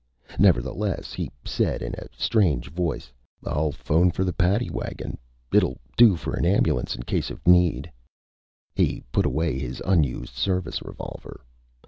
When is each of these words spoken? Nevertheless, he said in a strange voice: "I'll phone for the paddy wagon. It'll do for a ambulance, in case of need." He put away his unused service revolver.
Nevertheless, 0.39 1.13
he 1.13 1.29
said 1.45 1.83
in 1.83 1.93
a 1.93 2.07
strange 2.17 2.69
voice: 2.71 3.13
"I'll 3.45 3.71
phone 3.71 4.09
for 4.09 4.23
the 4.23 4.33
paddy 4.33 4.67
wagon. 4.67 5.19
It'll 5.53 5.77
do 5.95 6.15
for 6.15 6.33
a 6.33 6.43
ambulance, 6.43 6.95
in 6.95 7.03
case 7.03 7.29
of 7.29 7.45
need." 7.47 7.91
He 8.73 9.03
put 9.11 9.27
away 9.27 9.59
his 9.59 9.79
unused 9.85 10.33
service 10.33 10.81
revolver. 10.81 11.45